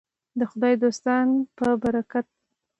د 0.39 0.41
خدای 0.51 0.73
دوستانو 0.83 1.37
په 1.57 1.67
برکت. 1.83 2.27